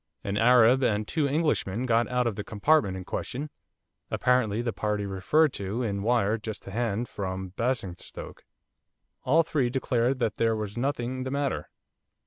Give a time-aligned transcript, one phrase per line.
[0.23, 3.51] An Arab and two Englishmen got out of the compartment in question,
[4.09, 8.43] apparently the party referred to in wire just to hand from Basingstoke.
[9.25, 11.69] All three declared that there was nothing the matter.